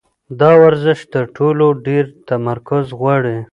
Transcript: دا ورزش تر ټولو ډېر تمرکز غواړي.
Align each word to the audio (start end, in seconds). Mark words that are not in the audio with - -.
دا 0.39 0.51
ورزش 0.63 0.99
تر 1.13 1.23
ټولو 1.37 1.65
ډېر 1.87 2.05
تمرکز 2.29 2.85
غواړي. 2.99 3.37